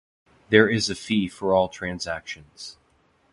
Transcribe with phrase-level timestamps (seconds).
[0.49, 2.77] There is a fee for all transactions.